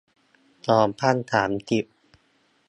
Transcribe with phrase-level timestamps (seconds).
[0.67, 1.85] สองพันสามสิบ